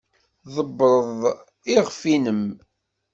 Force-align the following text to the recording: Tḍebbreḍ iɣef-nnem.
Tḍebbreḍ 0.43 1.21
iɣef-nnem. 1.75 2.43